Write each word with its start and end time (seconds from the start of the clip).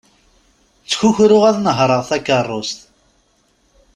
Ttkukruɣ 0.83 1.43
ad 1.49 1.57
nehreɣ 1.59 2.01
takerrust. 2.09 2.79